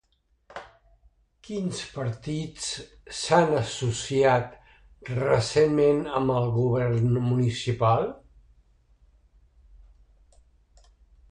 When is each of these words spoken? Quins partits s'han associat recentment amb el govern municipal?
Quins 1.47 1.81
partits 1.97 2.63
s'han 3.17 3.53
associat 3.59 5.13
recentment 5.19 6.03
amb 6.23 6.35
el 6.39 6.51
govern 6.57 7.15
municipal? 7.29 8.11